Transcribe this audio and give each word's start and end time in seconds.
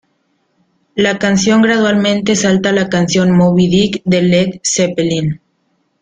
La 0.95 1.19
canción 1.19 1.61
gradualmente 1.61 2.35
salta 2.35 2.69
a 2.69 2.73
la 2.73 2.89
canción 2.89 3.33
"Moby 3.37 3.67
Dick" 3.67 4.01
de 4.03 4.21
Led 4.23 4.49
Zeppelin. 4.63 5.39